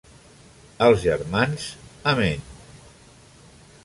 Els 0.85 1.03
germans: 1.03 1.67
Amén. 2.13 2.43